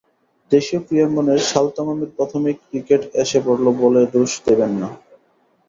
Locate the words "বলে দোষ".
3.81-4.31